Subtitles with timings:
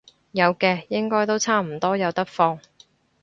[0.31, 2.59] 有嘅，應該都差唔多有得放